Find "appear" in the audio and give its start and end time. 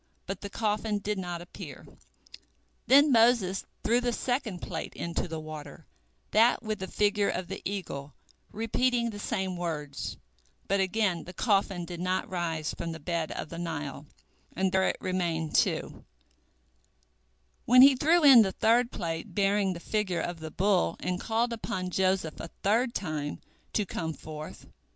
1.43-1.85